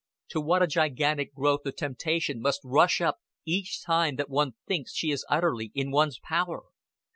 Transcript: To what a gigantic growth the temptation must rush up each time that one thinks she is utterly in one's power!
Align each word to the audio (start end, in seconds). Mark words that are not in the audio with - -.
To 0.29 0.41
what 0.41 0.63
a 0.63 0.65
gigantic 0.65 1.31
growth 1.31 1.59
the 1.63 1.71
temptation 1.71 2.41
must 2.41 2.61
rush 2.63 3.01
up 3.01 3.19
each 3.45 3.83
time 3.83 4.15
that 4.15 4.31
one 4.31 4.55
thinks 4.65 4.95
she 4.95 5.11
is 5.11 5.23
utterly 5.29 5.71
in 5.75 5.91
one's 5.91 6.17
power! 6.17 6.63